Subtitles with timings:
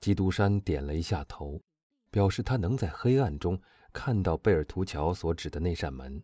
[0.00, 1.60] 基督山点了一下头，
[2.10, 3.60] 表示他能在黑暗中
[3.92, 6.22] 看到贝尔图乔所指的那扇门。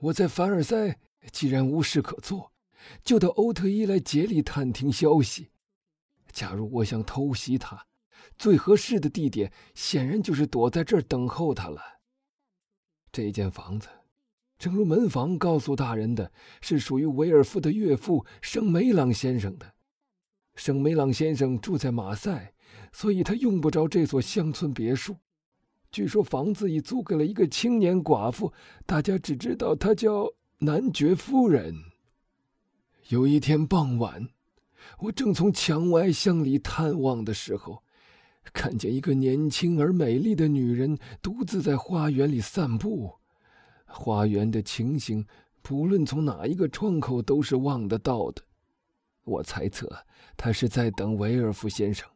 [0.00, 0.98] 我在凡尔赛，
[1.32, 2.52] 既然无事可做，
[3.02, 5.50] 就到欧特伊来竭力探听消息。
[6.32, 7.86] 假如我想偷袭他，
[8.38, 11.82] 最合适的地点显然就是躲在这儿等候他了。
[13.10, 13.88] 这间房子，
[14.58, 19.74] 正如门房告诉大人的，是属于维尔夫的岳父圣梅朗先生的。
[20.60, 22.52] 圣梅朗先生住在马赛，
[22.92, 25.16] 所以他用不着这所乡村别墅。
[25.90, 28.52] 据说房子已租给了一个青年寡妇，
[28.84, 31.74] 大家只知道她叫男爵夫人。
[33.08, 34.28] 有一天傍晚，
[34.98, 37.82] 我正从墙外向里探望的时候，
[38.52, 43.14] 看见一个年轻而美丽的女人独自在花园里散步。
[43.86, 45.26] 花园的情形，
[45.62, 48.42] 不论从哪一个窗口都是望得到的。
[49.30, 49.88] 我猜测
[50.36, 52.08] 他是在等维尔夫先生。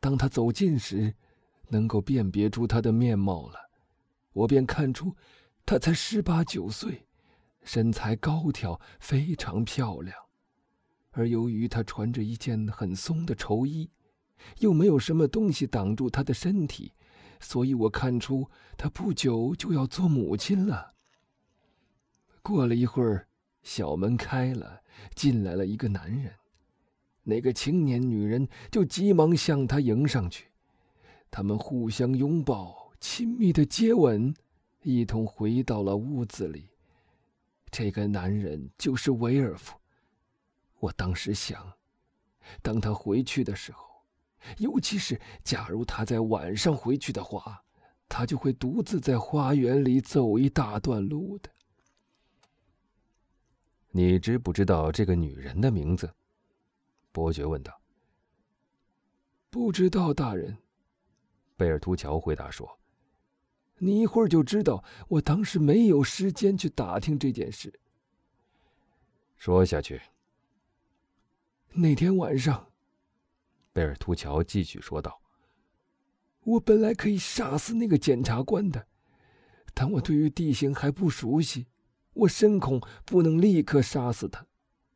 [0.00, 1.14] 当他走近时，
[1.68, 3.56] 能够辨别出他的面貌了，
[4.32, 5.14] 我便看出，
[5.64, 7.06] 他才十八九岁，
[7.62, 10.16] 身材高挑，非常漂亮。
[11.12, 13.90] 而由于他穿着一件很松的绸衣，
[14.58, 16.92] 又没有什么东西挡住他的身体，
[17.40, 20.94] 所以我看出他不久就要做母亲了。
[22.42, 23.26] 过了一会儿，
[23.66, 24.80] 小门开了，
[25.16, 26.32] 进来了一个男人，
[27.24, 30.46] 那个青年女人就急忙向他迎上去。
[31.32, 34.32] 他们互相拥抱，亲密的接吻，
[34.84, 36.68] 一同回到了屋子里。
[37.68, 39.76] 这个男人就是维尔夫。
[40.78, 41.72] 我当时想，
[42.62, 43.84] 当他回去的时候，
[44.58, 47.64] 尤其是假如他在晚上回去的话，
[48.08, 51.50] 他就会独自在花园里走一大段路的。
[53.96, 56.12] 你知不知道这个女人的名字？
[57.12, 57.80] 伯爵问道。
[59.48, 60.54] 不知道，大人。
[61.56, 62.78] 贝尔图乔回答说
[63.80, 64.84] ：“你一会儿就知道。
[65.08, 67.72] 我当时没有时间去打听这件事。”
[69.34, 69.98] 说下去。
[71.72, 72.70] 那天晚上，
[73.72, 75.22] 贝尔图乔继续说道
[76.44, 78.86] ：“我本来可以杀死那个检察官的，
[79.72, 81.66] 但我对于地形还不熟悉，
[82.16, 84.46] 我深恐不能立刻杀死他。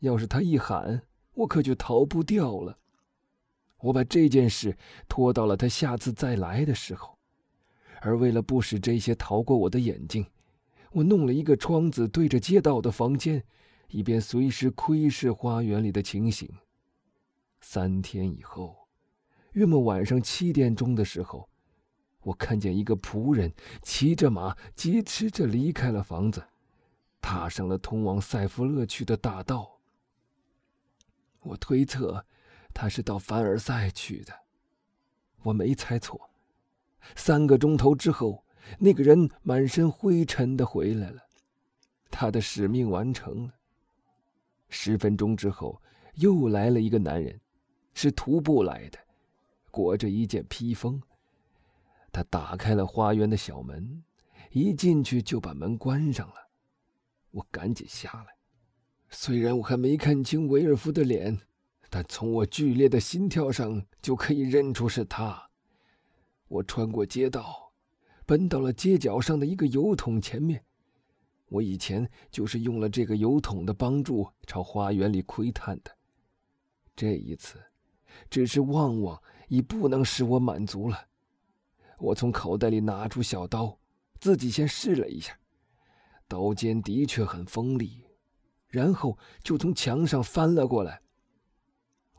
[0.00, 1.02] 要是他一喊，
[1.34, 2.78] 我可就逃不掉了。”
[3.80, 4.76] 我把这件事
[5.08, 7.16] 拖到了他下次再来的时候，
[8.00, 10.26] 而为了不使这些逃过我的眼睛，
[10.90, 13.44] 我弄了一个窗子对着街道的房间，
[13.88, 16.48] 以便随时窥视花园里的情形。
[17.60, 18.88] 三天以后，
[19.52, 21.48] 约莫晚上七点钟的时候，
[22.22, 26.42] 我看见一个仆人骑着马疾驰着离开了房子，
[27.20, 29.78] 踏上了通往塞弗勒去的大道。
[31.40, 32.24] 我推测。
[32.74, 34.32] 他是到凡尔赛去的，
[35.42, 36.30] 我没猜错。
[37.16, 38.44] 三个钟头之后，
[38.78, 41.20] 那个人满身灰尘的回来了，
[42.08, 43.54] 他的使命完成了。
[44.68, 45.82] 十分钟之后，
[46.16, 47.40] 又来了一个男人，
[47.94, 48.98] 是徒步来的，
[49.72, 51.02] 裹着一件披风。
[52.12, 54.04] 他打开了花园的小门，
[54.52, 56.47] 一进去就把门关上了。
[57.30, 58.36] 我赶紧下来，
[59.10, 61.40] 虽然我还没看清维尔夫的脸。
[61.90, 65.48] 但从我剧烈的心跳上就可以认出是他。
[66.46, 67.72] 我穿过街道，
[68.26, 70.62] 奔到了街角上的一个油桶前面。
[71.48, 75.90] 我以前就是用了这个油桶的帮助朝花园里窥探的。
[76.94, 77.58] 这一次，
[78.28, 79.18] 只是望望
[79.48, 81.06] 已不能使我满足了。
[81.98, 83.78] 我从口袋里拿出小刀，
[84.20, 85.38] 自己先试了一下，
[86.28, 88.04] 刀尖的确很锋利，
[88.68, 91.00] 然后就从墙上翻了过来。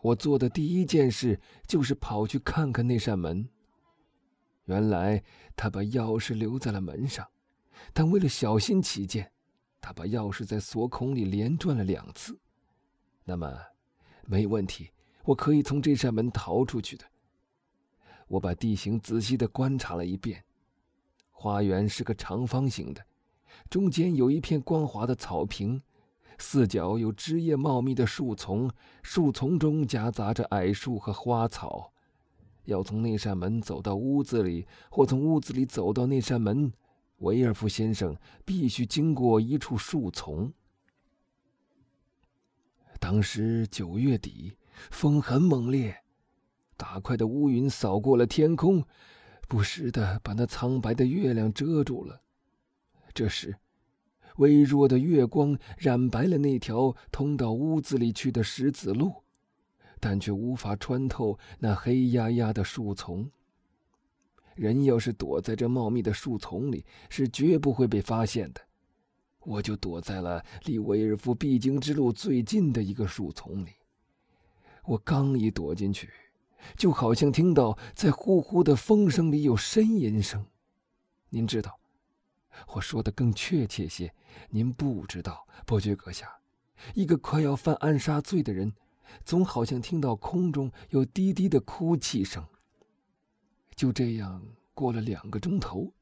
[0.02, 3.48] 我做的第一件事就是跑去看看那扇门。
[4.66, 5.24] 原来
[5.56, 7.28] 他把钥匙留在了门上，
[7.94, 9.32] 但为了小心起见，
[9.82, 12.40] 他把钥匙在锁孔里连转了两次。
[13.24, 13.60] 那么，
[14.26, 14.92] 没问题，
[15.24, 17.06] 我可以从这扇门逃出去的。
[18.28, 20.44] 我把地形仔细的观察了一遍。
[21.32, 23.06] 花园是个长方形的，
[23.70, 25.82] 中间有一片光滑的草坪。
[26.38, 28.72] 四角有枝叶茂密的树丛，
[29.04, 31.92] 树丛中夹杂着矮树和花草。
[32.64, 36.72] 要从那扇门走到屋子里，或从屋子里走到那扇门，
[37.18, 38.16] 维尔夫先生
[38.46, 40.54] 必须经过一处树丛。
[43.00, 44.56] 当时九月底，
[44.92, 46.04] 风很猛烈，
[46.78, 48.86] 大块的乌云扫过了天空，
[49.50, 52.22] 不时的把那苍白的月亮遮住了。
[53.14, 53.56] 这时。
[54.38, 59.14] 微弱的月光染白了那条通到屋子里去的石子路，
[60.00, 63.30] 但却无法穿透那黑压压的树丛。
[64.56, 68.62] 人要是躲在这茂密的树丛里，是绝不会被发现的。
[69.40, 73.72] 我就躲在了离维尔夫必经之路最近的一个树丛里。
[74.84, 76.10] 我刚一躲进去，
[76.76, 80.46] 就好像听到在呼呼的风声里有呻吟声。
[81.30, 81.79] 您知道，
[82.68, 84.14] 我说的更确切些，
[84.50, 86.40] 您不知道，伯爵阁下，
[86.94, 88.74] 一个快要犯暗杀罪的人，
[89.26, 92.46] 总好像听到空中有低低的哭泣声。
[93.76, 95.94] 就这样过了两个钟头，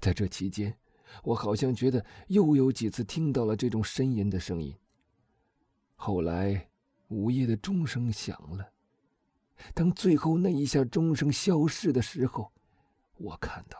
[0.00, 0.76] 在这期间，
[1.24, 4.76] 我好像觉得又有几次听到了这种呻吟的声音。
[5.96, 6.68] 后来，
[7.08, 8.72] 午夜的钟声响了，
[9.74, 12.52] 当最后那一下钟声消逝的时候，
[13.16, 13.78] 我看到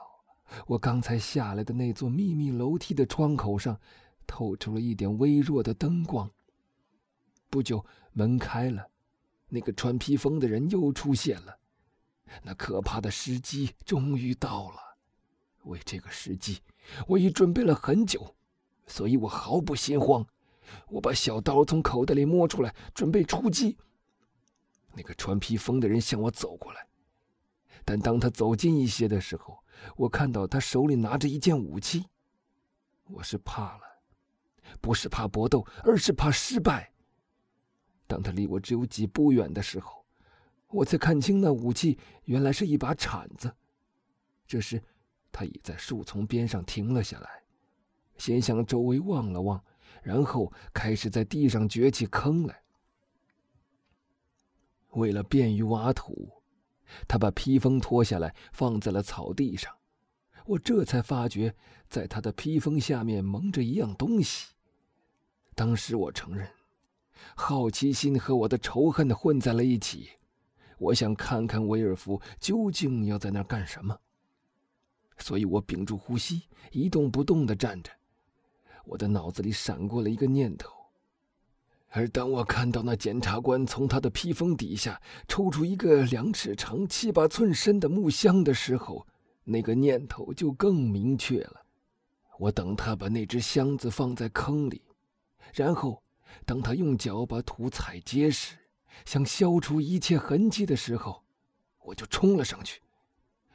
[0.67, 3.79] 我刚才下来的那座秘密楼梯的窗口上
[4.27, 6.31] 透出了一点微弱的灯光。
[7.49, 8.89] 不久，门开了，
[9.49, 11.59] 那个穿披风的人又出现了。
[12.43, 14.77] 那可怕的时机终于到了，
[15.65, 16.61] 为这个时机，
[17.09, 18.37] 我已准备了很久，
[18.87, 20.25] 所以我毫不心慌。
[20.89, 23.77] 我把小刀从口袋里摸出来，准备出击。
[24.95, 26.87] 那个穿披风的人向我走过来，
[27.91, 29.59] 但当他走近一些的时候，
[29.97, 32.07] 我看到他手里拿着一件武器。
[33.07, 33.83] 我是怕了，
[34.81, 36.93] 不是怕搏斗，而是怕失败。
[38.07, 40.07] 当他离我只有几步远的时候。
[40.69, 43.53] 我才看清那武器原来是一把铲子。
[44.47, 44.81] 这时，
[45.33, 47.43] 他已在树丛边上停了下来，
[48.19, 49.61] 先向周围望了望，
[50.01, 52.63] 然后开始在地上掘起坑来。
[54.91, 56.40] 为了便于挖土，
[57.09, 59.73] 他把披风脱下来放在了草地上。
[60.47, 61.55] 我这才发觉，
[61.89, 64.53] 在他的披风下面蒙着一样东西。
[65.55, 66.49] 当时我承认，
[67.35, 70.11] 好奇心和我的仇恨混在了一起。
[70.79, 73.97] 我想看看维尔福究竟要在那儿干什么，
[75.19, 76.43] 所以我屏住呼吸，
[76.73, 77.93] 一动不动地站着。
[78.87, 80.73] 我的脑子里闪过了一个念头，
[81.93, 89.07] 而当我看到那检察官从他的披风底下抽出一个两尺长、七八寸深的木箱的时候，
[89.45, 91.61] 那个念头就更明确了。
[92.39, 94.83] 我等他把那只箱子放在坑里，
[95.53, 96.03] 然后
[96.47, 98.57] 当他用脚把土踩结实。
[99.05, 101.25] 想消除一切痕迹的时候，
[101.85, 102.81] 我就冲了上去，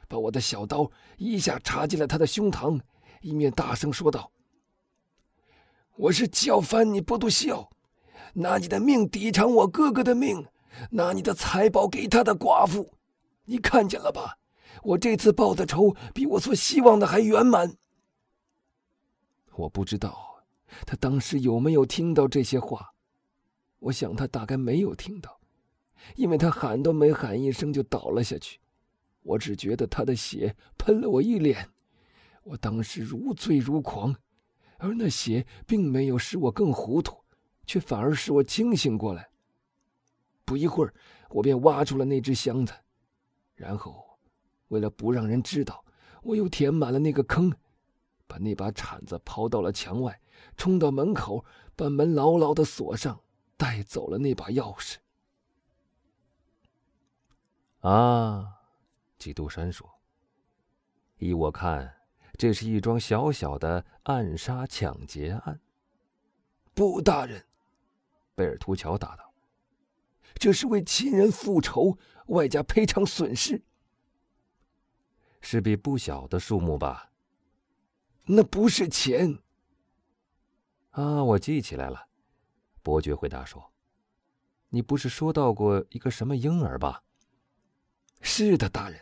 [0.08, 2.80] 把我的小刀一下插进了他的胸膛，
[3.20, 4.32] 一面大声说道
[5.96, 7.70] ：“我是叫翻你不读孝，
[8.38, 10.46] 拿你的命抵偿我哥哥的命，
[10.90, 12.92] 拿你的财宝给他的寡妇，
[13.44, 14.38] 你看见了吧？
[14.82, 17.76] 我这次报的仇比我所希望的还圆满。”
[19.56, 20.44] 我不知道
[20.84, 22.92] 他当时有没有听到这些话。
[23.78, 25.38] 我想他大概没有听到，
[26.14, 28.58] 因为他喊都没喊一声就倒了下去。
[29.22, 31.70] 我只觉得他的血喷了我一脸，
[32.42, 34.14] 我当时如醉如狂，
[34.78, 37.16] 而那血并没有使我更糊涂，
[37.66, 39.28] 却反而使我清醒过来。
[40.44, 40.94] 不一会儿，
[41.28, 42.72] 我便挖出了那只箱子，
[43.54, 44.18] 然后，
[44.68, 45.84] 为了不让人知道，
[46.22, 47.52] 我又填满了那个坑，
[48.26, 50.18] 把那把铲子抛到了墙外，
[50.56, 53.20] 冲到门口，把门牢牢的锁上。
[53.58, 54.96] 带走了那把钥匙。
[57.80, 58.60] 啊，
[59.16, 59.88] 基督山说
[61.16, 62.02] ：“依我看，
[62.36, 65.58] 这是一桩小小的暗杀抢劫案。”
[66.76, 67.45] 不，大人，
[68.36, 69.34] 贝尔图乔答道
[70.38, 73.62] ：“这是为亲人复仇，外加赔偿损失，
[75.40, 77.10] 是笔不小的数目吧？”
[78.26, 79.38] 那不是钱。
[80.90, 82.06] 啊，我记起来了。
[82.82, 83.72] 伯爵回答说
[84.68, 87.02] ：“你不是说到过一个什么婴儿吧
[88.20, 89.00] ？”“是的，大人。”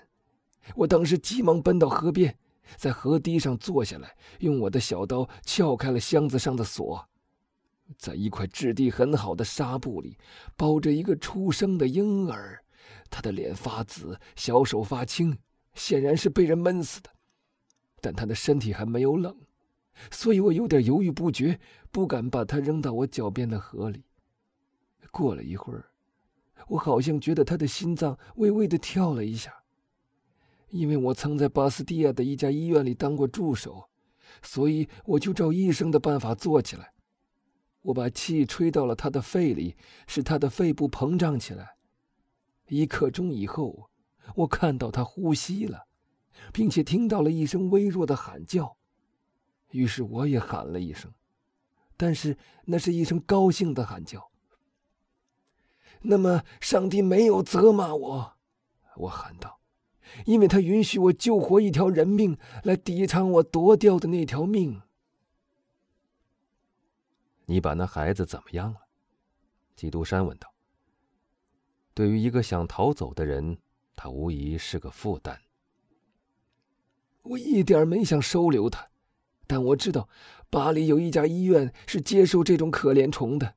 [0.77, 2.39] 我当时急忙奔到河边，
[2.77, 7.07] 在河堤上坐下来，用我的小刀撬开了箱子上的锁。
[7.99, 10.19] 在一块质地很好的纱布里，
[10.57, 12.65] 包着一个出生的婴儿，
[13.11, 15.39] 他的脸发紫，小手发青，
[15.75, 17.11] 显然是被人闷死的，
[18.01, 19.37] 但他的身体还没有冷。
[20.11, 21.61] 所以我有点犹豫不决，
[21.93, 24.05] 不敢把他扔到我脚边的河里。
[25.11, 25.85] 过了一会儿，
[26.67, 29.53] 我好像觉得他的心脏微微的跳了一下。
[30.71, 33.89] 因为我曾在巴斯蒂亚的一家医院里当过助手，
[34.43, 36.94] 所以我就照医生的办法做起来。
[37.85, 39.77] 我把气吹到了他的肺里，
[40.07, 41.77] 使他的肺部膨胀起来。
[42.69, 43.91] 一刻钟以后，
[44.37, 45.87] 我看到他呼吸了，
[46.51, 48.77] 并且听到了一声微弱的喊叫。
[49.71, 51.13] 于是我也喊了一声，
[51.97, 54.31] 但是那是一声高兴的喊叫。
[56.01, 58.33] 那么上帝没有责骂我，
[58.97, 59.61] 我喊道，
[60.25, 64.81] 因为他允许我救活一条人命来抵偿我夺掉的那条命。
[67.47, 68.81] 你把那孩子怎么样了？
[69.77, 70.53] 基督山问道。
[71.93, 73.59] 对于一个想逃走的人，
[73.95, 75.41] 他无疑是个负担。
[77.23, 78.89] 我一点没想收留他，
[79.47, 80.09] 但我知道
[80.51, 83.55] 巴黎有一家医院是接受这种可怜虫的。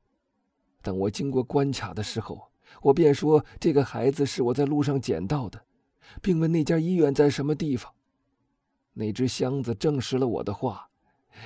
[0.80, 2.50] 当我经过关卡的时候，
[2.82, 5.64] 我便说这个孩子是我在路上捡到的，
[6.22, 7.92] 并问那家医院在什么地方。
[8.92, 10.87] 那只箱子证实了我的话，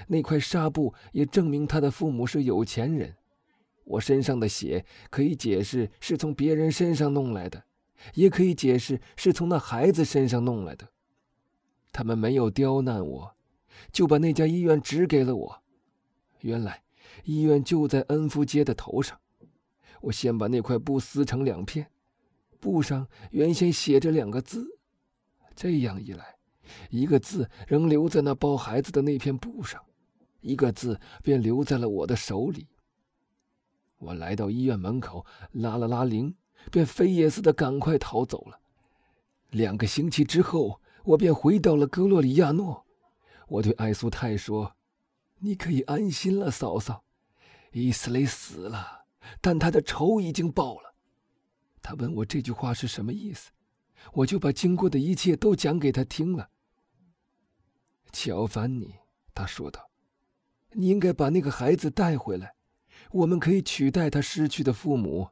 [0.08, 3.16] 那块纱布也证明他的父母是有钱人。
[3.84, 7.64] 我身上的血可以解释是从别人身上弄来的，
[8.14, 10.88] 也可以解释是从那孩子身上弄来的。
[11.92, 13.36] 他们没有刁难我，
[13.90, 15.62] 就把那家医院指给了我。
[16.40, 16.82] 原来
[17.24, 19.18] 医院就在恩福街的头上。
[20.00, 21.88] 我先把那块布撕成两片，
[22.58, 24.78] 布上原先写着两个字，
[25.54, 26.36] 这样一来，
[26.90, 29.82] 一个字仍留在那包孩子的那片布上，
[30.40, 32.68] 一个字便留在了我的手里。
[33.98, 36.34] 我来到医院门口，拉了拉铃，
[36.70, 38.58] 便飞也似的赶快逃走了。
[39.50, 42.84] 两个星期之后，我便回到了格洛里亚诺。
[43.48, 44.74] 我对艾苏泰说
[45.40, 47.04] ：“你可以安心了，嫂嫂，
[47.72, 49.04] 伊斯雷死了，
[49.40, 50.94] 但他的仇已经报了。”
[51.82, 53.50] 他问我这句话是什么意思，
[54.14, 56.48] 我就把经过的一切都讲给他听了。
[58.12, 58.96] 乔凡尼，
[59.34, 59.90] 他说道
[60.72, 62.54] ：“你应该把那个孩子带回来。”
[63.10, 65.28] 我们可以取代他失去的父母，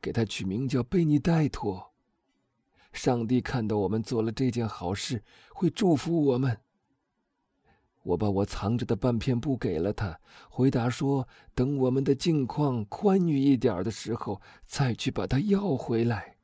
[0.00, 1.92] 给他取名叫贝尼戴托。
[2.92, 5.22] 上帝看到我们做了这件好事，
[5.52, 6.58] 会祝福我们。
[8.04, 16.36] 我把我藏着的半片布给了他，回答说：“等我们的境况宽裕一点的时候，再去把它要回来。”